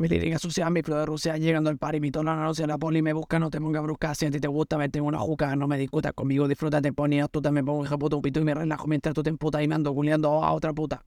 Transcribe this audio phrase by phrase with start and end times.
[0.00, 2.78] Mi lírica sucia, mi flow de Rusia, llegando al par y mi tono no la
[2.78, 5.18] poli me busca, no te ponga brusca, si a ti te gusta, me tengo una
[5.18, 8.44] juca, no me discutas conmigo, disfrútate, ponía, tú también pongo hija puta un pito y
[8.44, 11.04] me relajo mientras tú te emputas y me ando culiando a otra puta.